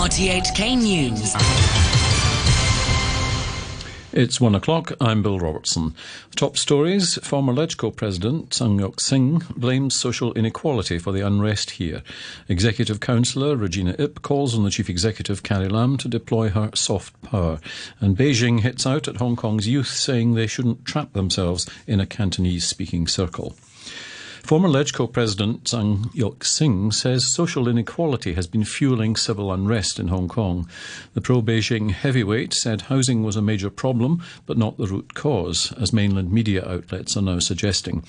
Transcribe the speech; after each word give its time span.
RTHK 0.00 0.78
News. 0.78 1.36
It's 4.12 4.40
one 4.40 4.54
o'clock. 4.54 4.92
I'm 4.98 5.22
Bill 5.22 5.38
Robertson. 5.38 5.94
Top 6.34 6.56
stories. 6.56 7.16
Former 7.22 7.52
LegCo 7.52 7.94
President 7.94 8.50
Tsang 8.50 8.80
Yok 8.80 8.98
Sing 8.98 9.42
blames 9.54 9.94
social 9.94 10.32
inequality 10.32 10.98
for 10.98 11.12
the 11.12 11.20
unrest 11.20 11.72
here. 11.72 12.02
Executive 12.48 13.00
Councillor 13.00 13.56
Regina 13.56 13.94
Ip 13.98 14.22
calls 14.22 14.56
on 14.56 14.64
the 14.64 14.70
Chief 14.70 14.88
Executive 14.88 15.42
Carrie 15.42 15.68
Lam 15.68 15.98
to 15.98 16.08
deploy 16.08 16.48
her 16.48 16.70
soft 16.74 17.20
power. 17.20 17.60
And 18.00 18.16
Beijing 18.16 18.60
hits 18.60 18.86
out 18.86 19.06
at 19.06 19.18
Hong 19.18 19.36
Kong's 19.36 19.68
youth, 19.68 19.88
saying 19.88 20.32
they 20.32 20.46
shouldn't 20.46 20.86
trap 20.86 21.12
themselves 21.12 21.68
in 21.86 22.00
a 22.00 22.06
Cantonese 22.06 22.64
speaking 22.64 23.06
circle. 23.06 23.54
Former 24.50 24.68
LegCo 24.68 25.06
President 25.12 25.64
Tsang 25.64 26.10
Yok 26.12 26.44
Sing 26.44 26.90
says 26.90 27.32
social 27.32 27.68
inequality 27.68 28.32
has 28.34 28.48
been 28.48 28.64
fueling 28.64 29.14
civil 29.14 29.52
unrest 29.52 30.00
in 30.00 30.08
Hong 30.08 30.26
Kong. 30.26 30.68
The 31.14 31.20
pro 31.20 31.40
Beijing 31.40 31.92
heavyweight 31.92 32.52
said 32.52 32.80
housing 32.80 33.22
was 33.22 33.36
a 33.36 33.42
major 33.42 33.70
problem, 33.70 34.24
but 34.46 34.58
not 34.58 34.76
the 34.76 34.88
root 34.88 35.14
cause, 35.14 35.72
as 35.80 35.92
mainland 35.92 36.32
media 36.32 36.68
outlets 36.68 37.16
are 37.16 37.22
now 37.22 37.38
suggesting. 37.38 38.02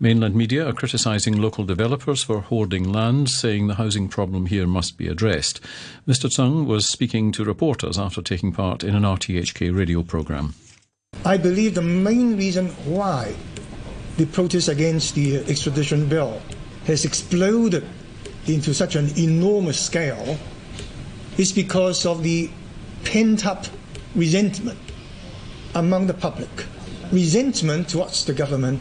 Mainland 0.00 0.34
media 0.34 0.66
are 0.66 0.72
criticising 0.72 1.38
local 1.38 1.64
developers 1.64 2.22
for 2.22 2.40
hoarding 2.40 2.90
land, 2.90 3.28
saying 3.28 3.66
the 3.66 3.74
housing 3.74 4.08
problem 4.08 4.46
here 4.46 4.66
must 4.66 4.96
be 4.96 5.06
addressed. 5.06 5.60
Mr. 6.08 6.30
Tsang 6.30 6.64
was 6.66 6.88
speaking 6.88 7.30
to 7.30 7.44
reporters 7.44 7.98
after 7.98 8.22
taking 8.22 8.52
part 8.52 8.82
in 8.84 8.94
an 8.96 9.02
RTHK 9.02 9.76
radio 9.76 10.02
programme. 10.02 10.54
I 11.26 11.36
believe 11.36 11.74
the 11.74 11.82
main 11.82 12.38
reason 12.38 12.68
why 12.86 13.34
the 14.16 14.26
protest 14.26 14.68
against 14.68 15.14
the 15.14 15.36
extradition 15.46 16.08
bill 16.08 16.40
has 16.86 17.04
exploded 17.04 17.84
into 18.46 18.72
such 18.72 18.94
an 18.94 19.08
enormous 19.18 19.80
scale 19.80 20.38
is 21.38 21.50
because 21.50 22.06
of 22.06 22.22
the 22.22 22.50
pent 23.04 23.44
up 23.46 23.66
resentment 24.14 24.78
among 25.74 26.06
the 26.06 26.14
public. 26.14 26.48
Resentment 27.10 27.88
towards 27.88 28.24
the 28.24 28.32
government 28.32 28.80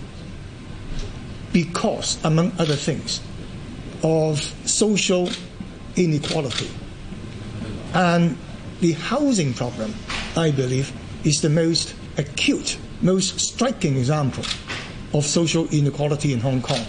because, 1.51 2.23
among 2.23 2.51
other 2.59 2.75
things, 2.75 3.21
of 4.03 4.39
social 4.65 5.29
inequality. 5.95 6.69
And 7.93 8.37
the 8.81 8.93
housing 8.93 9.53
problem, 9.53 9.93
I 10.35 10.51
believe, 10.51 10.91
is 11.23 11.41
the 11.41 11.49
most 11.49 11.95
acute, 12.17 12.77
most 13.01 13.39
striking 13.39 13.97
example 13.97 14.43
of 15.13 15.25
social 15.25 15.67
inequality 15.69 16.33
in 16.33 16.39
Hong 16.39 16.61
Kong. 16.61 16.85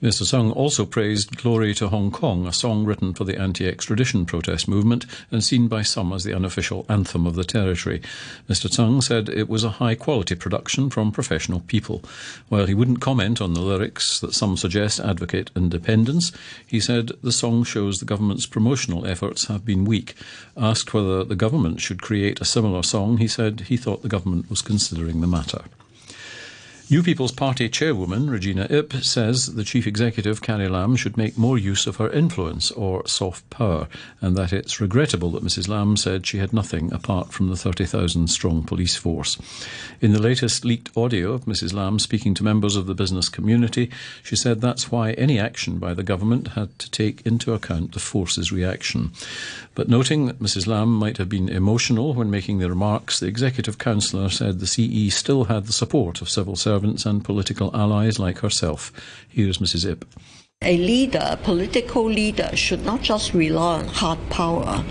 Mr. 0.00 0.24
Tsang 0.24 0.52
also 0.52 0.86
praised 0.86 1.36
Glory 1.36 1.74
to 1.74 1.88
Hong 1.88 2.12
Kong, 2.12 2.46
a 2.46 2.52
song 2.52 2.84
written 2.84 3.12
for 3.12 3.24
the 3.24 3.36
anti 3.36 3.66
extradition 3.66 4.24
protest 4.24 4.68
movement 4.68 5.04
and 5.32 5.42
seen 5.42 5.66
by 5.66 5.82
some 5.82 6.12
as 6.12 6.22
the 6.22 6.32
unofficial 6.32 6.86
anthem 6.88 7.26
of 7.26 7.34
the 7.34 7.42
territory. 7.42 8.00
Mr. 8.48 8.70
Tsang 8.70 9.00
said 9.00 9.28
it 9.28 9.48
was 9.48 9.64
a 9.64 9.70
high 9.82 9.96
quality 9.96 10.36
production 10.36 10.88
from 10.88 11.10
professional 11.10 11.58
people. 11.58 12.00
While 12.48 12.66
he 12.66 12.74
wouldn't 12.74 13.00
comment 13.00 13.40
on 13.40 13.54
the 13.54 13.60
lyrics 13.60 14.20
that 14.20 14.34
some 14.34 14.56
suggest 14.56 15.00
advocate 15.00 15.50
independence, 15.56 16.30
he 16.64 16.78
said 16.78 17.10
the 17.24 17.32
song 17.32 17.64
shows 17.64 17.98
the 17.98 18.04
government's 18.04 18.46
promotional 18.46 19.04
efforts 19.04 19.48
have 19.48 19.64
been 19.64 19.84
weak. 19.84 20.14
Asked 20.56 20.94
whether 20.94 21.24
the 21.24 21.34
government 21.34 21.80
should 21.80 22.02
create 22.02 22.40
a 22.40 22.44
similar 22.44 22.84
song, 22.84 23.16
he 23.16 23.26
said 23.26 23.62
he 23.62 23.76
thought 23.76 24.02
the 24.02 24.08
government 24.08 24.48
was 24.48 24.62
considering 24.62 25.20
the 25.20 25.26
matter. 25.26 25.64
New 26.90 27.02
People's 27.02 27.32
Party 27.32 27.68
chairwoman 27.68 28.30
Regina 28.30 28.66
Ip 28.70 28.94
says 29.02 29.56
the 29.56 29.62
chief 29.62 29.86
executive 29.86 30.40
Carrie 30.40 30.70
Lam 30.70 30.96
should 30.96 31.18
make 31.18 31.36
more 31.36 31.58
use 31.58 31.86
of 31.86 31.96
her 31.96 32.08
influence 32.08 32.70
or 32.70 33.06
soft 33.06 33.50
power, 33.50 33.88
and 34.22 34.34
that 34.36 34.54
it's 34.54 34.80
regrettable 34.80 35.30
that 35.32 35.44
Mrs. 35.44 35.68
Lam 35.68 35.98
said 35.98 36.26
she 36.26 36.38
had 36.38 36.54
nothing 36.54 36.90
apart 36.90 37.30
from 37.30 37.50
the 37.50 37.56
30,000 37.56 38.28
strong 38.28 38.62
police 38.62 38.96
force. 38.96 39.36
In 40.00 40.14
the 40.14 40.22
latest 40.22 40.64
leaked 40.64 40.96
audio 40.96 41.34
of 41.34 41.44
Mrs. 41.44 41.74
Lam 41.74 41.98
speaking 41.98 42.32
to 42.32 42.42
members 42.42 42.74
of 42.74 42.86
the 42.86 42.94
business 42.94 43.28
community, 43.28 43.90
she 44.22 44.34
said 44.34 44.62
that's 44.62 44.90
why 44.90 45.12
any 45.12 45.38
action 45.38 45.78
by 45.78 45.92
the 45.92 46.02
government 46.02 46.48
had 46.48 46.78
to 46.78 46.90
take 46.90 47.20
into 47.26 47.52
account 47.52 47.92
the 47.92 48.00
force's 48.00 48.50
reaction. 48.50 49.12
But 49.74 49.90
noting 49.90 50.24
that 50.24 50.38
Mrs. 50.38 50.66
Lam 50.66 50.94
might 50.94 51.18
have 51.18 51.28
been 51.28 51.50
emotional 51.50 52.14
when 52.14 52.30
making 52.30 52.60
the 52.60 52.70
remarks, 52.70 53.20
the 53.20 53.26
executive 53.26 53.76
councillor 53.76 54.30
said 54.30 54.58
the 54.58 54.66
CE 54.66 55.14
still 55.14 55.44
had 55.44 55.66
the 55.66 55.72
support 55.74 56.22
of 56.22 56.30
civil 56.30 56.56
servants 56.56 56.77
servants 56.78 57.06
and 57.06 57.24
political 57.24 57.74
allies 57.74 58.20
like 58.20 58.38
herself. 58.38 58.92
Here's 59.28 59.58
Mrs. 59.58 59.84
Ip. 59.90 60.04
A 60.62 60.76
leader, 60.76 61.20
a 61.24 61.36
political 61.36 62.04
leader, 62.04 62.50
should 62.54 62.84
not 62.84 63.02
just 63.02 63.34
rely 63.34 63.80
on 63.80 63.88
hard 63.88 64.18
power. 64.30 64.84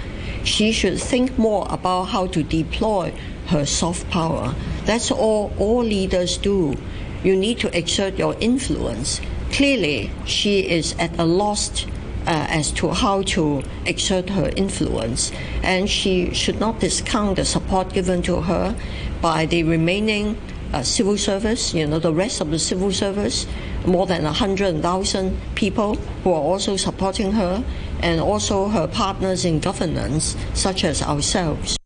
She 0.44 0.74
should 0.74 1.00
think 1.00 1.38
more 1.38 1.66
about 1.70 2.06
how 2.06 2.28
to 2.28 2.44
deploy 2.44 3.14
her 3.48 3.66
soft 3.66 4.10
power. 4.10 4.54
That's 4.84 5.12
all 5.12 5.54
all 5.58 5.82
leaders 5.82 6.38
do. 6.38 6.76
You 7.24 7.38
need 7.38 7.60
to 7.60 7.70
exert 7.78 8.18
your 8.18 8.36
influence. 8.42 9.22
Clearly, 9.54 10.12
she 10.26 10.68
is 10.68 10.94
at 11.00 11.18
a 11.18 11.24
loss 11.24 11.86
uh, 11.86 12.48
as 12.50 12.72
to 12.80 12.90
how 12.90 13.22
to 13.36 13.64
exert 13.86 14.30
her 14.32 14.52
influence, 14.58 15.32
and 15.64 15.90
she 15.90 16.34
should 16.34 16.60
not 16.60 16.82
discount 16.82 17.38
the 17.38 17.46
support 17.46 17.94
given 17.94 18.22
to 18.24 18.42
her 18.42 18.76
by 19.22 19.46
the 19.46 19.64
remaining 19.64 20.36
uh, 20.74 20.84
civil 20.84 21.18
service, 21.18 21.74
you 21.74 21.88
know, 21.88 22.00
the 22.00 22.14
rest 22.14 22.42
of 22.42 22.52
the 22.52 22.60
civil 22.60 22.92
service, 22.92 23.46
more 23.86 24.06
than 24.06 24.24
100,000 24.24 25.38
people 25.56 25.96
who 26.24 26.32
are 26.32 26.42
also 26.42 26.76
supporting 26.76 27.32
her, 27.32 27.64
and 28.02 28.20
also 28.20 28.68
her 28.68 28.88
partners 28.88 29.46
in 29.46 29.60
governance, 29.60 30.36
such 30.54 30.84
as 30.84 31.02
ourselves. 31.02 31.78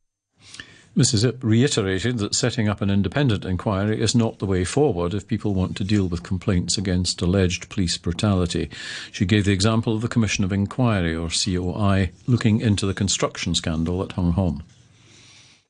Mrs. 0.97 1.23
Ip 1.23 1.41
reiterated 1.41 2.17
that 2.17 2.35
setting 2.35 2.67
up 2.67 2.81
an 2.81 2.89
independent 2.89 3.45
inquiry 3.45 4.01
is 4.01 4.13
not 4.13 4.39
the 4.39 4.45
way 4.45 4.65
forward 4.65 5.13
if 5.13 5.25
people 5.25 5.53
want 5.53 5.77
to 5.77 5.85
deal 5.85 6.05
with 6.07 6.21
complaints 6.21 6.77
against 6.77 7.21
alleged 7.21 7.69
police 7.69 7.97
brutality. 7.97 8.69
She 9.09 9.25
gave 9.25 9.45
the 9.45 9.53
example 9.53 9.95
of 9.95 10.01
the 10.01 10.09
Commission 10.09 10.43
of 10.43 10.51
Inquiry, 10.51 11.15
or 11.15 11.29
COI, 11.29 12.11
looking 12.27 12.59
into 12.59 12.85
the 12.85 12.93
construction 12.93 13.55
scandal 13.55 14.03
at 14.03 14.11
Hung 14.11 14.33
Hom. 14.33 14.63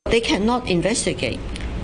They 0.06 0.20
cannot 0.20 0.68
investigate 0.68 1.38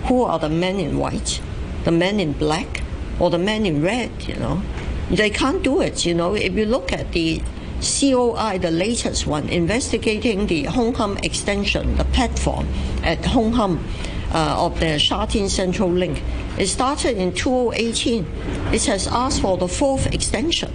who 0.08 0.22
are 0.22 0.38
the 0.38 0.48
men 0.48 0.80
in 0.80 0.98
white, 0.98 1.41
the 1.84 1.91
men 1.92 2.19
in 2.19 2.32
black, 2.32 2.82
or 3.20 3.30
the 3.30 3.38
men 3.38 3.66
in 3.66 3.82
red, 3.82 4.10
you 4.26 4.34
know. 4.36 4.62
They 5.10 5.30
can't 5.30 5.62
do 5.62 5.80
it, 5.80 6.04
you 6.04 6.14
know. 6.14 6.34
If 6.34 6.54
you 6.54 6.66
look 6.66 6.92
at 6.92 7.12
the 7.12 7.42
COI, 7.80 8.58
the 8.58 8.70
latest 8.70 9.26
one, 9.26 9.48
investigating 9.48 10.47
the 10.47 10.64
Hung 10.64 10.94
Hom 10.94 11.16
extension, 11.18 11.97
the 11.97 12.04
platform 12.04 12.66
at 13.02 13.24
Hung 13.24 13.52
Hom 13.52 13.84
uh, 14.32 14.56
of 14.58 14.80
the 14.80 14.98
Sha 14.98 15.26
Tin 15.26 15.48
Central 15.48 15.91
Link. 15.91 16.22
It 16.58 16.66
started 16.66 17.16
in 17.16 17.32
2018. 17.32 18.26
It 18.72 18.84
has 18.86 19.06
asked 19.06 19.41
for 19.41 19.56
the 19.56 19.68
fourth 19.68 20.06
extension. 20.12 20.72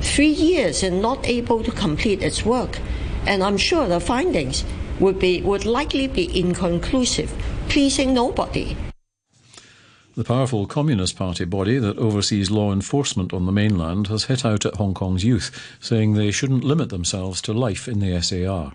Three 0.00 0.30
years 0.30 0.82
and 0.82 1.02
not 1.02 1.26
able 1.28 1.62
to 1.62 1.70
complete 1.70 2.22
its 2.22 2.44
work. 2.44 2.78
And 3.26 3.42
I'm 3.42 3.56
sure 3.56 3.86
the 3.86 4.00
findings 4.00 4.64
would, 4.98 5.18
be, 5.18 5.42
would 5.42 5.64
likely 5.64 6.06
be 6.08 6.38
inconclusive, 6.38 7.32
pleasing 7.72 8.12
nobody. 8.12 8.76
The 10.14 10.24
powerful 10.24 10.66
Communist 10.66 11.16
Party 11.16 11.46
body 11.46 11.78
that 11.78 11.96
oversees 11.96 12.50
law 12.50 12.70
enforcement 12.70 13.32
on 13.32 13.46
the 13.46 13.52
mainland 13.52 14.08
has 14.08 14.24
hit 14.24 14.44
out 14.44 14.66
at 14.66 14.74
Hong 14.74 14.92
Kong's 14.92 15.24
youth, 15.24 15.50
saying 15.80 16.12
they 16.12 16.30
shouldn't 16.30 16.64
limit 16.64 16.90
themselves 16.90 17.40
to 17.40 17.54
life 17.54 17.88
in 17.88 18.00
the 18.00 18.20
SAR. 18.20 18.74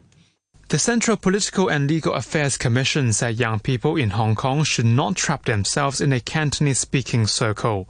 The 0.69 0.79
Central 0.79 1.15
Political 1.15 1.69
and 1.69 1.87
Legal 1.87 2.15
Affairs 2.15 2.57
Commission 2.57 3.13
said 3.13 3.39
young 3.39 3.59
people 3.59 3.97
in 3.97 4.09
Hong 4.09 4.33
Kong 4.33 4.63
should 4.63 4.87
not 4.87 5.15
trap 5.15 5.45
themselves 5.45 6.01
in 6.01 6.11
a 6.11 6.19
Cantonese 6.19 6.79
speaking 6.79 7.27
circle, 7.27 7.87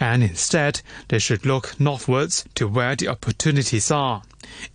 and 0.00 0.24
instead 0.24 0.82
they 1.10 1.20
should 1.20 1.46
look 1.46 1.78
northwards 1.78 2.44
to 2.56 2.66
where 2.66 2.96
the 2.96 3.06
opportunities 3.06 3.92
are. 3.92 4.22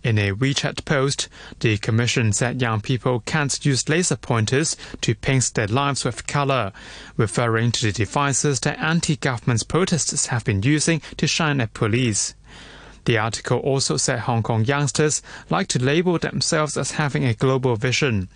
In 0.02 0.18
a 0.18 0.32
WeChat 0.32 0.84
post, 0.84 1.28
the 1.60 1.78
Commission 1.78 2.32
said 2.32 2.60
young 2.62 2.80
people 2.80 3.20
can't 3.20 3.64
use 3.64 3.88
laser 3.88 4.16
pointers 4.16 4.76
to 5.00 5.14
paint 5.14 5.52
their 5.54 5.66
lives 5.66 6.04
with 6.04 6.26
color, 6.26 6.72
referring 7.16 7.72
to 7.72 7.86
the 7.86 7.92
devices 7.92 8.60
that 8.60 8.78
anti 8.78 9.16
government 9.16 9.68
protesters 9.68 10.26
have 10.26 10.44
been 10.44 10.62
using 10.62 11.02
to 11.16 11.26
shine 11.26 11.60
at 11.60 11.74
police. 11.74 12.34
The 13.06 13.18
article 13.18 13.58
also 13.58 13.96
said 13.96 14.20
Hong 14.20 14.42
Kong 14.42 14.64
youngsters 14.64 15.22
like 15.48 15.68
to 15.68 15.82
label 15.82 16.18
themselves 16.18 16.76
as 16.76 16.92
having 16.92 17.24
a 17.24 17.34
global 17.34 17.76
vision. 17.76 18.28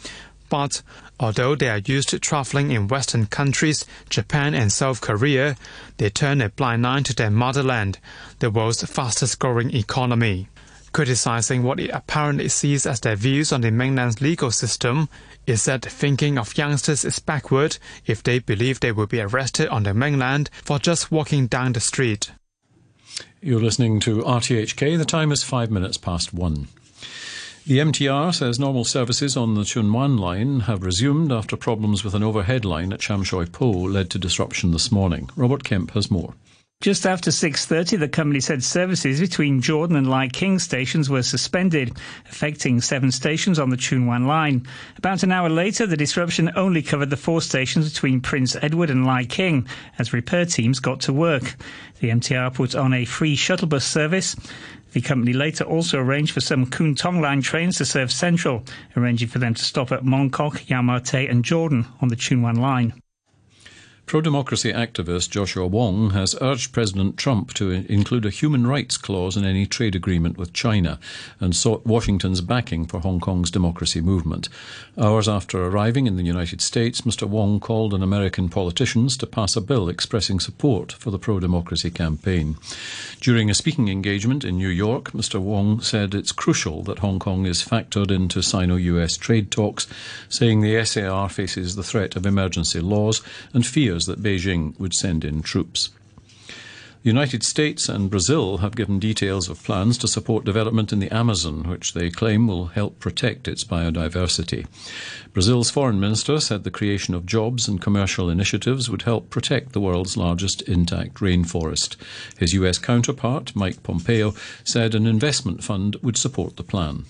But 0.48 0.82
although 1.18 1.54
they 1.54 1.68
are 1.68 1.78
used 1.78 2.08
to 2.10 2.18
traveling 2.18 2.70
in 2.70 2.88
Western 2.88 3.26
countries, 3.26 3.84
Japan 4.08 4.54
and 4.54 4.72
South 4.72 5.00
Korea, 5.00 5.56
they 5.96 6.10
turn 6.10 6.40
a 6.40 6.48
blind 6.48 6.86
eye 6.86 7.02
to 7.02 7.14
their 7.14 7.30
motherland, 7.30 7.98
the 8.40 8.50
world's 8.50 8.82
fastest 8.82 9.38
growing 9.38 9.74
economy. 9.74 10.48
Criticizing 10.92 11.62
what 11.62 11.78
it 11.78 11.90
apparently 11.92 12.48
sees 12.48 12.84
as 12.84 13.00
their 13.00 13.14
views 13.14 13.52
on 13.52 13.60
the 13.60 13.70
mainland's 13.70 14.20
legal 14.20 14.50
system, 14.50 15.08
it 15.46 15.58
said 15.58 15.82
thinking 15.82 16.36
of 16.36 16.58
youngsters 16.58 17.04
is 17.04 17.20
backward 17.20 17.78
if 18.06 18.22
they 18.22 18.40
believe 18.40 18.80
they 18.80 18.90
will 18.90 19.06
be 19.06 19.20
arrested 19.20 19.68
on 19.68 19.84
the 19.84 19.94
mainland 19.94 20.50
for 20.64 20.78
just 20.78 21.12
walking 21.12 21.46
down 21.46 21.72
the 21.72 21.80
street. 21.80 22.32
You're 23.40 23.60
listening 23.60 24.00
to 24.00 24.18
RTHK. 24.22 24.98
The 24.98 25.04
time 25.04 25.32
is 25.32 25.44
five 25.44 25.70
minutes 25.70 25.96
past 25.96 26.34
one. 26.34 26.68
The 27.66 27.78
MTR 27.78 28.34
says 28.34 28.58
normal 28.58 28.84
services 28.84 29.36
on 29.36 29.54
the 29.54 29.62
Tsuen 29.64 29.92
Wan 29.92 30.16
line 30.16 30.60
have 30.60 30.82
resumed 30.82 31.30
after 31.30 31.56
problems 31.56 32.02
with 32.02 32.14
an 32.14 32.22
overhead 32.22 32.64
line 32.64 32.92
at 32.92 33.00
Sham 33.00 33.22
Shui 33.22 33.46
Po 33.46 33.70
led 33.70 34.10
to 34.10 34.18
disruption 34.18 34.72
this 34.72 34.90
morning. 34.90 35.30
Robert 35.36 35.62
Kemp 35.62 35.92
has 35.92 36.10
more. 36.10 36.34
Just 36.80 37.04
after 37.04 37.30
6.30, 37.30 37.98
the 37.98 38.08
company 38.08 38.40
said 38.40 38.64
services 38.64 39.20
between 39.20 39.60
Jordan 39.60 39.96
and 39.96 40.08
Lai 40.08 40.28
King 40.28 40.58
stations 40.58 41.10
were 41.10 41.22
suspended, 41.22 41.94
affecting 42.30 42.80
seven 42.80 43.12
stations 43.12 43.58
on 43.58 43.68
the 43.68 43.76
Tsuen 43.76 44.06
Wan 44.06 44.26
line. 44.26 44.66
About 44.96 45.22
an 45.22 45.30
hour 45.30 45.50
later, 45.50 45.84
the 45.84 45.98
disruption 45.98 46.50
only 46.56 46.80
covered 46.80 47.10
the 47.10 47.18
four 47.18 47.42
stations 47.42 47.92
between 47.92 48.22
Prince 48.22 48.56
Edward 48.62 48.88
and 48.88 49.04
Lai 49.04 49.26
King, 49.26 49.68
as 49.98 50.14
repair 50.14 50.46
teams 50.46 50.80
got 50.80 51.00
to 51.00 51.12
work. 51.12 51.54
The 51.98 52.08
MTR 52.08 52.54
put 52.54 52.74
on 52.74 52.94
a 52.94 53.04
free 53.04 53.36
shuttle 53.36 53.68
bus 53.68 53.84
service. 53.84 54.34
The 54.92 55.02
company 55.02 55.34
later 55.34 55.64
also 55.64 55.98
arranged 55.98 56.32
for 56.32 56.40
some 56.40 56.64
Kwun 56.64 56.96
Tong 56.96 57.20
line 57.20 57.42
trains 57.42 57.76
to 57.76 57.84
serve 57.84 58.10
Central, 58.10 58.64
arranging 58.96 59.28
for 59.28 59.38
them 59.38 59.52
to 59.52 59.62
stop 59.62 59.92
at 59.92 60.02
Mongkok, 60.02 60.70
Yau 60.70 60.80
Ma 60.80 61.00
and 61.12 61.44
Jordan 61.44 61.84
on 62.00 62.08
the 62.08 62.16
Tsuen 62.16 62.40
Wan 62.40 62.56
line. 62.56 62.94
Pro 64.10 64.20
democracy 64.20 64.72
activist 64.72 65.30
Joshua 65.30 65.68
Wong 65.68 66.10
has 66.10 66.34
urged 66.40 66.72
President 66.72 67.16
Trump 67.16 67.54
to 67.54 67.70
include 67.70 68.26
a 68.26 68.30
human 68.30 68.66
rights 68.66 68.96
clause 68.96 69.36
in 69.36 69.44
any 69.44 69.66
trade 69.66 69.94
agreement 69.94 70.36
with 70.36 70.52
China 70.52 70.98
and 71.38 71.54
sought 71.54 71.86
Washington's 71.86 72.40
backing 72.40 72.86
for 72.86 72.98
Hong 72.98 73.20
Kong's 73.20 73.52
democracy 73.52 74.00
movement. 74.00 74.48
Hours 75.00 75.28
after 75.28 75.64
arriving 75.64 76.08
in 76.08 76.16
the 76.16 76.24
United 76.24 76.60
States, 76.60 77.02
Mr. 77.02 77.28
Wong 77.28 77.60
called 77.60 77.94
on 77.94 78.02
American 78.02 78.48
politicians 78.48 79.16
to 79.16 79.28
pass 79.28 79.54
a 79.54 79.60
bill 79.60 79.88
expressing 79.88 80.40
support 80.40 80.90
for 80.90 81.12
the 81.12 81.18
pro 81.18 81.38
democracy 81.38 81.92
campaign. 81.92 82.56
During 83.20 83.48
a 83.48 83.54
speaking 83.54 83.86
engagement 83.86 84.44
in 84.44 84.58
New 84.58 84.70
York, 84.70 85.12
Mr. 85.12 85.40
Wong 85.40 85.80
said 85.82 86.16
it's 86.16 86.32
crucial 86.32 86.82
that 86.82 86.98
Hong 86.98 87.20
Kong 87.20 87.46
is 87.46 87.62
factored 87.62 88.10
into 88.10 88.42
Sino 88.42 88.74
US 88.74 89.16
trade 89.16 89.52
talks, 89.52 89.86
saying 90.28 90.62
the 90.62 90.84
SAR 90.84 91.28
faces 91.28 91.76
the 91.76 91.84
threat 91.84 92.16
of 92.16 92.26
emergency 92.26 92.80
laws 92.80 93.22
and 93.54 93.64
fears 93.64 93.99
that 94.06 94.22
Beijing 94.22 94.78
would 94.78 94.94
send 94.94 95.24
in 95.24 95.42
troops. 95.42 95.90
The 97.02 97.08
United 97.08 97.42
States 97.42 97.88
and 97.88 98.10
Brazil 98.10 98.58
have 98.58 98.76
given 98.76 98.98
details 98.98 99.48
of 99.48 99.64
plans 99.64 99.96
to 99.98 100.06
support 100.06 100.44
development 100.44 100.92
in 100.92 100.98
the 100.98 101.10
Amazon, 101.10 101.66
which 101.66 101.94
they 101.94 102.10
claim 102.10 102.46
will 102.46 102.66
help 102.66 102.98
protect 102.98 103.48
its 103.48 103.64
biodiversity. 103.64 104.66
Brazil's 105.32 105.70
foreign 105.70 105.98
minister 105.98 106.38
said 106.40 106.62
the 106.62 106.70
creation 106.70 107.14
of 107.14 107.24
jobs 107.24 107.66
and 107.68 107.80
commercial 107.80 108.28
initiatives 108.28 108.90
would 108.90 109.02
help 109.02 109.30
protect 109.30 109.72
the 109.72 109.80
world's 109.80 110.18
largest 110.18 110.60
intact 110.62 111.20
rainforest. 111.20 111.96
His 112.36 112.52
US 112.52 112.76
counterpart, 112.76 113.56
Mike 113.56 113.82
Pompeo, 113.82 114.34
said 114.62 114.94
an 114.94 115.06
investment 115.06 115.64
fund 115.64 115.96
would 116.02 116.18
support 116.18 116.58
the 116.58 116.62
plan. 116.62 117.06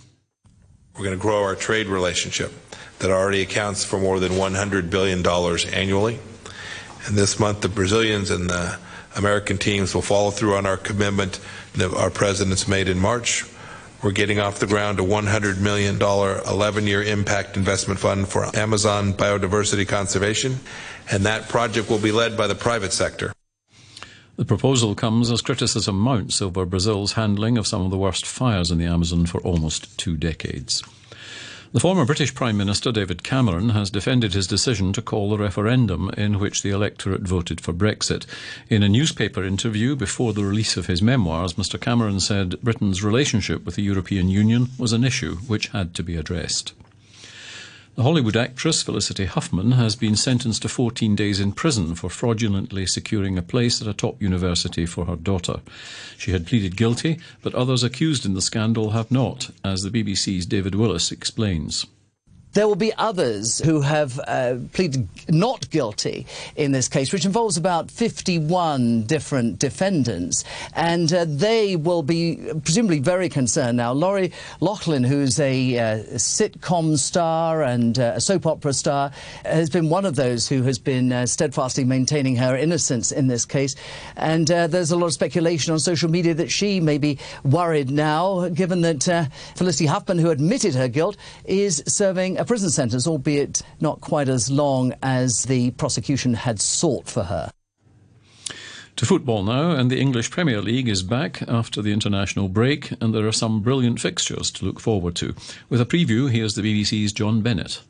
We're 0.95 1.07
going 1.07 1.19
to 1.19 1.23
grow 1.23 1.43
our 1.43 1.57
trade 1.57 1.89
relationship 1.89 2.53
that 3.01 3.11
already 3.11 3.43
accounts 3.43 3.85
for 3.85 3.99
more 3.99 4.21
than 4.21 4.33
$100 4.33 4.89
billion 4.89 5.27
annually. 5.75 6.21
And 7.07 7.17
this 7.17 7.39
month, 7.39 7.63
the 7.63 7.69
Brazilians 7.69 8.31
and 8.31 8.49
the 8.49 8.79
American 9.17 9.59
teams 9.59 9.95
will 9.95 10.03
follow 10.03 10.31
through 10.31 10.55
on 10.55 10.67
our 10.67 10.77
commitment 10.77 11.41
that 11.75 11.93
our 11.95 12.11
presidents 12.11 12.69
made 12.69 12.89
in 12.89 12.99
March. 12.99 13.45
We're 14.03 14.13
getting 14.13 14.41
off 14.41 14.61
the 14.61 14.67
ground 14.67 14.99
a 14.99 15.03
$100 15.03 15.59
million 15.61 16.01
11 16.01 16.87
year 16.87 17.03
impact 17.03 17.57
investment 17.57 18.01
fund 18.01 18.29
for 18.29 18.45
Amazon 18.57 19.13
biodiversity 19.13 19.87
conservation, 19.87 20.61
and 21.11 21.27
that 21.27 21.49
project 21.49 21.91
will 21.91 21.99
be 21.99 22.13
led 22.13 22.37
by 22.37 22.47
the 22.47 22.55
private 22.55 22.93
sector. 22.93 23.33
The 24.37 24.47
proposal 24.47 24.95
comes 24.95 25.31
as 25.31 25.43
criticism 25.43 25.99
mounts 25.99 26.41
over 26.41 26.65
Brazil's 26.65 27.13
handling 27.13 27.59
of 27.59 27.67
some 27.67 27.83
of 27.83 27.91
the 27.91 27.99
worst 27.99 28.25
fires 28.25 28.71
in 28.71 28.79
the 28.79 28.87
Amazon 28.87 29.27
for 29.27 29.39
almost 29.43 29.99
two 29.99 30.17
decades. 30.17 30.83
The 31.73 31.79
former 31.79 32.05
British 32.05 32.35
Prime 32.35 32.57
Minister 32.57 32.91
David 32.91 33.23
Cameron 33.23 33.69
has 33.69 33.91
defended 33.91 34.35
his 34.35 34.49
decision 34.49 34.93
to 34.93 35.01
call 35.01 35.31
the 35.31 35.39
referendum 35.39 36.11
in 36.17 36.41
which 36.41 36.63
the 36.63 36.71
electorate 36.71 37.21
voted 37.21 37.61
for 37.61 37.73
Brexit. 37.73 38.27
In 38.69 38.83
a 38.83 38.89
newspaper 38.89 39.45
interview 39.45 39.95
before 39.95 40.33
the 40.33 40.45
release 40.45 40.77
of 40.77 40.87
his 40.87 41.01
memoirs, 41.01 41.53
Mr 41.53 41.81
Cameron 41.81 42.19
said 42.19 42.61
Britain's 42.61 43.05
relationship 43.05 43.65
with 43.65 43.77
the 43.77 43.85
European 43.85 44.29
Union 44.29 44.71
was 44.79 44.93
an 44.93 45.05
issue 45.05 45.37
which 45.47 45.69
had 45.69 45.95
to 45.95 46.03
be 46.03 46.17
addressed. 46.17 46.73
Hollywood 48.03 48.37
actress 48.37 48.83
Felicity 48.83 49.27
Huffman 49.27 49.73
has 49.73 49.95
been 49.95 50.17
sentenced 50.17 50.63
to 50.63 50.69
14 50.69 51.15
days 51.15 51.39
in 51.39 51.53
prison 51.53 51.95
for 51.95 52.09
fraudulently 52.09 52.87
securing 52.87 53.37
a 53.37 53.43
place 53.43 53.83
at 53.83 53.89
a 53.89 53.93
top 53.93 54.23
university 54.23 54.87
for 54.87 55.05
her 55.05 55.17
daughter. 55.17 55.61
She 56.17 56.31
had 56.31 56.47
pleaded 56.47 56.77
guilty, 56.77 57.19
but 57.43 57.55
others 57.55 57.83
accused 57.83 58.25
in 58.25 58.35
the 58.35 58.43
scandal 58.43 58.91
have 58.91 59.11
not, 59.11 59.51
as 59.63 59.83
the 59.83 59.91
BBC's 59.91 60.47
David 60.47 60.75
Willis 60.75 61.13
explains. 61.13 61.87
There 62.53 62.67
will 62.67 62.75
be 62.75 62.93
others 62.95 63.61
who 63.61 63.81
have 63.83 64.19
uh, 64.27 64.57
pleaded 64.73 65.09
not 65.29 65.71
guilty 65.71 66.27
in 66.57 66.73
this 66.73 66.89
case, 66.89 67.13
which 67.13 67.25
involves 67.25 67.57
about 67.57 67.93
51 67.93 69.05
different 69.05 69.61
defendants, 69.61 70.43
and 70.75 71.13
uh, 71.13 71.27
they 71.29 71.77
will 71.77 72.03
be 72.03 72.41
presumably 72.65 72.99
very 72.99 73.29
concerned 73.29 73.77
now. 73.77 73.93
Lori 73.93 74.33
Loughlin, 74.59 75.05
who's 75.05 75.39
a 75.39 75.79
uh, 75.79 75.83
sitcom 76.17 76.99
star 76.99 77.63
and 77.63 77.97
uh, 78.01 78.15
a 78.17 78.21
soap 78.21 78.47
opera 78.47 78.73
star, 78.73 79.13
has 79.45 79.71
been 79.71 79.89
one 79.89 80.05
of 80.05 80.17
those 80.17 80.49
who 80.49 80.63
has 80.63 80.81
been 80.81 81.13
uh, 81.13 81.27
steadfastly 81.27 81.85
maintaining 81.85 82.35
her 82.35 82.57
innocence 82.57 83.13
in 83.13 83.29
this 83.29 83.45
case, 83.45 83.77
and 84.17 84.51
uh, 84.51 84.67
there's 84.67 84.91
a 84.91 84.97
lot 84.97 85.07
of 85.07 85.13
speculation 85.13 85.73
on 85.73 85.79
social 85.79 86.11
media 86.11 86.35
that 86.35 86.51
she 86.51 86.81
may 86.81 86.99
be 86.99 87.17
worried 87.45 87.91
now, 87.91 88.49
given 88.49 88.81
that 88.81 89.31
Felicity 89.55 89.87
Huffman, 89.87 90.19
who 90.19 90.31
admitted 90.31 90.75
her 90.75 90.89
guilt, 90.89 91.17
is 91.45 91.81
serving 91.87 92.40
a 92.41 92.45
prison 92.45 92.71
sentence, 92.71 93.07
albeit 93.07 93.63
not 93.81 94.01
quite 94.01 94.29
as 94.29 94.51
long 94.51 94.95
as 95.03 95.45
the 95.45 95.71
prosecution 95.73 96.35
had 96.35 96.61
sought 96.61 97.07
for 97.07 97.25
her. 97.25 97.51
To 98.97 99.07
football 99.07 99.43
now, 99.43 99.71
and 99.71 99.91
the 99.91 100.01
English 100.01 100.31
Premier 100.31 100.61
League 100.61 100.89
is 100.89 101.03
back 101.03 101.43
after 101.49 101.81
the 101.81 101.93
international 101.93 102.49
break, 102.49 102.93
and 103.01 103.15
there 103.15 103.27
are 103.27 103.33
some 103.33 103.61
brilliant 103.61 104.01
fixtures 104.01 104.51
to 104.53 104.65
look 104.65 104.81
forward 104.81 105.15
to. 105.17 105.35
With 105.69 105.81
a 105.81 105.87
preview, 105.87 106.31
here's 106.31 106.55
the 106.55 106.63
BBC's 106.63 107.13
John 107.13 107.43
Bennett. 107.43 107.83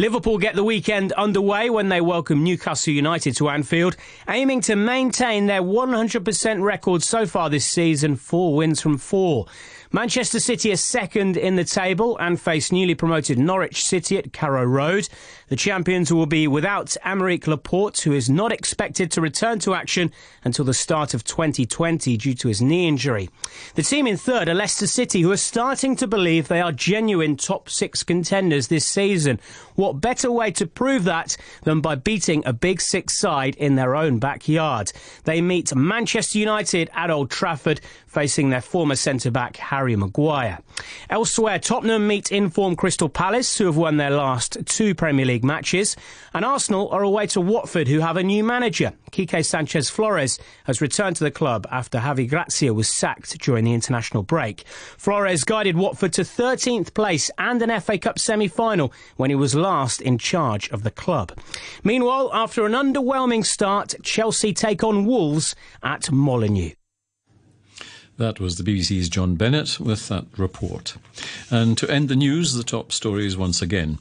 Liverpool 0.00 0.38
get 0.38 0.54
the 0.54 0.62
weekend 0.62 1.12
underway 1.12 1.70
when 1.70 1.88
they 1.88 2.00
welcome 2.00 2.44
Newcastle 2.44 2.92
United 2.92 3.34
to 3.36 3.48
Anfield, 3.48 3.96
aiming 4.28 4.60
to 4.60 4.76
maintain 4.76 5.46
their 5.46 5.60
100% 5.60 6.62
record 6.62 7.02
so 7.02 7.26
far 7.26 7.50
this 7.50 7.66
season, 7.66 8.14
four 8.14 8.54
wins 8.54 8.80
from 8.80 8.96
four. 8.96 9.46
Manchester 9.90 10.38
City 10.38 10.70
are 10.70 10.76
second 10.76 11.38
in 11.38 11.56
the 11.56 11.64
table 11.64 12.18
and 12.18 12.38
face 12.38 12.70
newly 12.70 12.94
promoted 12.94 13.38
Norwich 13.38 13.82
City 13.82 14.18
at 14.18 14.34
Carrow 14.34 14.64
Road. 14.64 15.08
The 15.48 15.56
champions 15.56 16.12
will 16.12 16.26
be 16.26 16.46
without 16.46 16.94
Aymeric 17.06 17.46
Laporte, 17.46 18.02
who 18.02 18.12
is 18.12 18.28
not 18.28 18.52
expected 18.52 19.10
to 19.12 19.22
return 19.22 19.60
to 19.60 19.72
action 19.72 20.12
until 20.44 20.66
the 20.66 20.74
start 20.74 21.14
of 21.14 21.24
2020 21.24 22.18
due 22.18 22.34
to 22.34 22.48
his 22.48 22.60
knee 22.60 22.86
injury. 22.86 23.30
The 23.76 23.82
team 23.82 24.06
in 24.06 24.18
third 24.18 24.50
are 24.50 24.54
Leicester 24.54 24.86
City, 24.86 25.22
who 25.22 25.32
are 25.32 25.38
starting 25.38 25.96
to 25.96 26.06
believe 26.06 26.48
they 26.48 26.60
are 26.60 26.70
genuine 26.70 27.36
top 27.36 27.70
six 27.70 28.02
contenders 28.02 28.68
this 28.68 28.84
season. 28.84 29.40
What 29.74 30.02
better 30.02 30.30
way 30.30 30.50
to 30.50 30.66
prove 30.66 31.04
that 31.04 31.34
than 31.62 31.80
by 31.80 31.94
beating 31.94 32.42
a 32.44 32.52
big 32.52 32.82
six 32.82 33.18
side 33.18 33.56
in 33.56 33.76
their 33.76 33.96
own 33.96 34.18
backyard? 34.18 34.92
They 35.24 35.40
meet 35.40 35.74
Manchester 35.74 36.38
United 36.38 36.90
at 36.92 37.10
Old 37.10 37.30
Trafford, 37.30 37.80
facing 38.18 38.50
their 38.50 38.60
former 38.60 38.96
centre 38.96 39.30
back 39.30 39.56
Harry 39.58 39.94
Maguire. 39.94 40.58
Elsewhere, 41.08 41.60
Tottenham 41.60 42.08
meet 42.08 42.32
in-form 42.32 42.74
Crystal 42.74 43.08
Palace, 43.08 43.56
who 43.56 43.66
have 43.66 43.76
won 43.76 43.96
their 43.96 44.10
last 44.10 44.56
two 44.66 44.92
Premier 44.92 45.24
League 45.24 45.44
matches, 45.44 45.94
and 46.34 46.44
Arsenal 46.44 46.88
are 46.88 47.04
away 47.04 47.28
to 47.28 47.40
Watford, 47.40 47.86
who 47.86 48.00
have 48.00 48.16
a 48.16 48.24
new 48.24 48.42
manager. 48.42 48.92
Quique 49.12 49.44
Sanchez 49.44 49.88
Flores 49.88 50.40
has 50.64 50.80
returned 50.80 51.14
to 51.14 51.22
the 51.22 51.30
club 51.30 51.64
after 51.70 51.98
Javi 51.98 52.28
Gracia 52.28 52.74
was 52.74 52.88
sacked 52.88 53.38
during 53.38 53.64
the 53.64 53.72
international 53.72 54.24
break. 54.24 54.64
Flores 54.66 55.44
guided 55.44 55.76
Watford 55.76 56.12
to 56.14 56.22
13th 56.22 56.94
place 56.94 57.30
and 57.38 57.62
an 57.62 57.80
FA 57.80 57.98
Cup 57.98 58.18
semi-final 58.18 58.92
when 59.14 59.30
he 59.30 59.36
was 59.36 59.54
last 59.54 60.02
in 60.02 60.18
charge 60.18 60.68
of 60.70 60.82
the 60.82 60.90
club. 60.90 61.38
Meanwhile, 61.84 62.30
after 62.32 62.66
an 62.66 62.72
underwhelming 62.72 63.46
start, 63.46 63.94
Chelsea 64.02 64.52
take 64.52 64.82
on 64.82 65.06
Wolves 65.06 65.54
at 65.84 66.10
Molineux. 66.10 66.72
That 68.18 68.40
was 68.40 68.56
the 68.56 68.64
BBC's 68.64 69.08
John 69.08 69.36
Bennett 69.36 69.78
with 69.78 70.08
that 70.08 70.26
report. 70.36 70.96
And 71.52 71.78
to 71.78 71.88
end 71.88 72.08
the 72.08 72.16
news, 72.16 72.52
the 72.52 72.64
top 72.64 72.90
stories 72.90 73.36
once 73.36 73.62
again. 73.62 73.98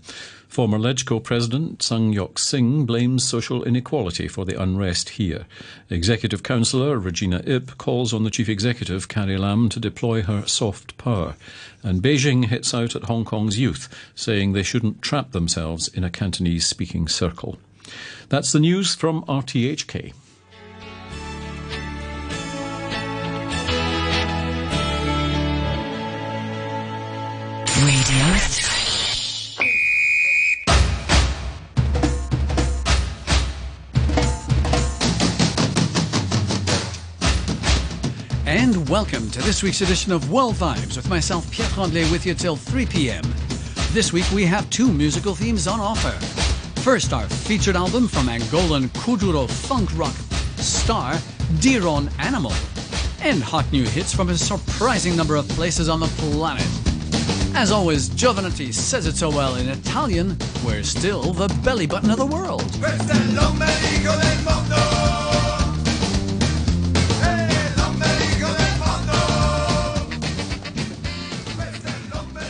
Former 0.48 0.80
LegCo 0.80 1.24
President 1.24 1.84
Tsang 1.84 2.14
Yok 2.14 2.40
Sing 2.40 2.88
blames 2.88 3.24
social 3.24 3.64
inequality 3.64 4.28
for 4.28 4.44
the 4.44 4.60
unrest 4.60 5.10
here. 5.10 5.46
Executive 5.92 6.42
Councillor 6.42 6.98
Regina 6.98 7.44
Ip 7.46 7.78
calls 7.78 8.12
on 8.12 8.24
the 8.24 8.32
Chief 8.32 8.50
Executive 8.50 9.08
Carrie 9.08 9.38
Lam 9.38 9.70
to 9.70 9.80
deploy 9.80 10.24
her 10.24 10.48
soft 10.48 10.98
power. 10.98 11.36
And 11.84 12.02
Beijing 12.02 12.46
hits 12.46 12.74
out 12.74 12.96
at 12.96 13.04
Hong 13.04 13.24
Kong's 13.24 13.60
youth, 13.60 13.88
saying 14.16 14.54
they 14.54 14.64
shouldn't 14.64 15.04
trap 15.04 15.32
themselves 15.32 15.90
in 15.90 16.04
a 16.04 16.10
Cantonese 16.10 16.66
speaking 16.66 17.08
circle. 17.08 17.60
That's 18.30 18.52
the 18.52 18.60
news 18.60 18.96
from 18.96 19.24
RTHK. 19.26 20.14
And 38.58 38.90
welcome 38.90 39.30
to 39.30 39.42
this 39.44 39.62
week's 39.62 39.82
edition 39.82 40.12
of 40.12 40.32
World 40.32 40.56
Vibes 40.56 40.98
with 40.98 41.08
myself, 41.08 41.50
Pierre 41.52 41.70
Tremblay, 41.70 42.10
with 42.12 42.26
you 42.26 42.34
till 42.34 42.56
3 42.56 42.88
p.m. 42.88 43.22
This 43.92 44.12
week 44.12 44.26
we 44.32 44.46
have 44.46 44.68
two 44.72 44.92
musical 44.92 45.36
themes 45.36 45.68
on 45.68 45.80
offer. 45.80 46.10
First, 46.82 47.14
our 47.14 47.30
featured 47.30 47.76
album 47.76 48.08
from 48.08 48.26
Angolan 48.26 48.88
Kuduro 49.04 49.48
funk 49.48 49.96
rock 49.96 50.16
star 50.56 51.14
Diron 51.62 52.12
Animal, 52.18 52.52
and 53.22 53.44
hot 53.44 53.72
new 53.72 53.84
hits 53.84 54.12
from 54.12 54.30
a 54.30 54.36
surprising 54.36 55.16
number 55.16 55.36
of 55.36 55.48
places 55.50 55.88
on 55.88 56.00
the 56.00 56.08
planet. 56.08 56.66
As 57.56 57.72
always, 57.72 58.10
Jovanotti 58.10 58.74
says 58.74 59.06
it 59.06 59.16
so 59.16 59.30
well 59.30 59.58
in 59.58 59.70
Italian, 59.70 60.36
we're 60.66 60.82
still 60.82 61.32
the 61.32 61.48
belly 61.64 61.86
button 61.86 62.10
of 62.10 62.18
the 62.18 62.26
world. 62.26 62.64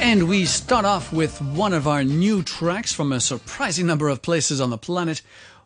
And 0.07 0.29
we 0.29 0.45
start 0.45 0.85
off 0.85 1.11
with 1.11 1.41
one 1.41 1.73
of 1.73 1.85
our 1.85 2.01
new 2.01 2.41
tracks 2.41 2.93
from 2.93 3.11
a 3.11 3.19
surprising 3.19 3.87
number 3.87 4.07
of 4.07 4.21
places 4.21 4.61
on 4.61 4.69
the 4.69 4.77
planet 4.77 5.21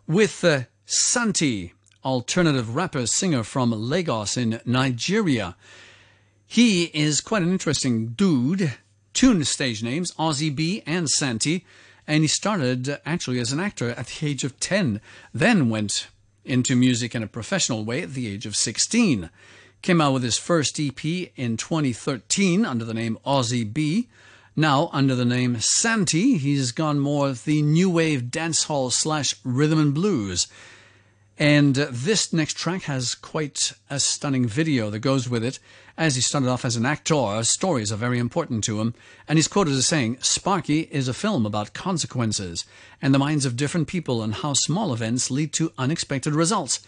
with 0.07 0.43
uh, 0.43 0.61
Santi, 0.83 1.73
alternative 2.03 2.75
rapper 2.75 3.05
singer 3.05 3.43
from 3.43 3.71
Lagos 3.71 4.37
in 4.37 4.59
Nigeria. 4.65 5.55
He 6.47 6.85
is 6.85 7.21
quite 7.21 7.43
an 7.43 7.51
interesting 7.51 8.13
dude. 8.13 8.73
Two 9.13 9.43
stage 9.43 9.83
names, 9.83 10.11
Ozzie 10.17 10.49
B 10.49 10.81
and 10.87 11.07
Santi, 11.07 11.63
and 12.07 12.23
he 12.23 12.27
started 12.27 12.99
actually 13.05 13.39
as 13.39 13.51
an 13.51 13.59
actor 13.59 13.91
at 13.91 14.07
the 14.07 14.25
age 14.27 14.43
of 14.43 14.59
10, 14.59 15.01
then 15.35 15.69
went 15.69 16.07
into 16.43 16.75
music 16.75 17.13
in 17.13 17.21
a 17.21 17.27
professional 17.27 17.85
way 17.85 18.01
at 18.01 18.15
the 18.15 18.27
age 18.27 18.47
of 18.47 18.55
16. 18.55 19.29
Came 19.81 19.99
out 19.99 20.13
with 20.13 20.21
his 20.21 20.37
first 20.37 20.79
EP 20.79 21.03
in 21.03 21.57
2013 21.57 22.65
under 22.65 22.85
the 22.85 22.93
name 22.93 23.17
Ozzie 23.25 23.63
B. 23.63 24.09
Now, 24.55 24.91
under 24.93 25.15
the 25.15 25.25
name 25.25 25.59
Santi, 25.59 26.37
he's 26.37 26.71
gone 26.71 26.99
more 26.99 27.31
the 27.31 27.63
new 27.63 27.89
wave 27.89 28.25
dancehall 28.25 28.91
slash 28.91 29.35
rhythm 29.43 29.79
and 29.79 29.93
blues. 29.93 30.47
And 31.39 31.79
uh, 31.79 31.87
this 31.89 32.31
next 32.31 32.57
track 32.57 32.83
has 32.83 33.15
quite 33.15 33.73
a 33.89 33.99
stunning 33.99 34.47
video 34.47 34.91
that 34.91 34.99
goes 34.99 35.27
with 35.27 35.43
it. 35.43 35.57
As 35.97 36.13
he 36.13 36.21
started 36.21 36.49
off 36.49 36.63
as 36.63 36.75
an 36.75 36.85
actor, 36.85 37.43
stories 37.43 37.91
are 37.91 37.95
very 37.95 38.19
important 38.19 38.63
to 38.65 38.79
him. 38.79 38.93
And 39.27 39.39
he's 39.39 39.47
quoted 39.47 39.73
as 39.73 39.87
saying, 39.87 40.19
Sparky 40.21 40.81
is 40.91 41.07
a 41.07 41.13
film 41.13 41.43
about 41.43 41.73
consequences 41.73 42.65
and 43.01 43.15
the 43.15 43.19
minds 43.19 43.47
of 43.47 43.55
different 43.55 43.87
people 43.87 44.21
and 44.21 44.35
how 44.35 44.53
small 44.53 44.93
events 44.93 45.31
lead 45.31 45.53
to 45.53 45.73
unexpected 45.79 46.35
results. 46.35 46.81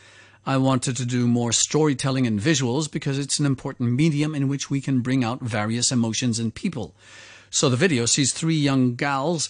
I 0.46 0.58
wanted 0.58 0.98
to 0.98 1.06
do 1.06 1.28
more 1.28 1.52
storytelling 1.54 2.28
and 2.28 2.40
visuals 2.40 2.92
because 2.92 3.18
it's 3.18 3.40
an 3.40 3.46
important 3.46 3.92
medium 3.94 4.36
in 4.36 4.48
which 4.48 4.70
we 4.70 4.82
can 4.82 5.02
bring 5.02 5.24
out 5.24 5.42
various 5.42 5.92
emotions 5.92 6.40
in 6.40 6.52
people. 6.52 6.94
So 7.50 7.70
the 7.70 7.78
video 7.78 8.06
sees 8.06 8.34
three 8.34 8.56
young 8.56 8.96
gals, 8.96 9.50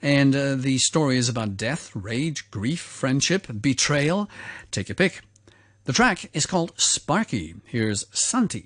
and 0.00 0.34
uh, 0.34 0.54
the 0.54 0.78
story 0.78 1.18
is 1.18 1.28
about 1.28 1.56
death, 1.56 1.90
rage, 1.94 2.50
grief, 2.50 2.80
friendship, 2.80 3.48
betrayal. 3.60 4.30
Take 4.70 4.88
your 4.88 4.96
pick. 4.96 5.20
The 5.84 5.92
track 5.92 6.30
is 6.32 6.46
called 6.46 6.72
Sparky. 6.78 7.56
Here's 7.64 8.06
Santi. 8.12 8.58